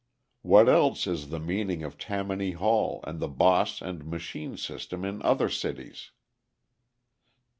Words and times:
What 0.41 0.67
else 0.67 1.05
is 1.05 1.29
the 1.29 1.37
meaning 1.39 1.83
of 1.83 1.95
Tammany 1.95 2.53
Hall 2.53 3.03
and 3.05 3.19
the 3.19 3.27
boss 3.27 3.83
and 3.83 4.03
machine 4.03 4.57
system 4.57 5.05
in 5.05 5.21
other 5.21 5.47
cities? 5.47 6.09